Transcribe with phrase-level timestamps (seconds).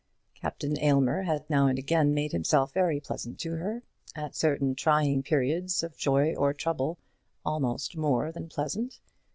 [0.33, 3.83] Captain Aylmer had now and again made himself very pleasant to her,
[4.15, 6.97] at certain trying periods of joy or trouble
[7.45, 8.99] almost more than pleasant.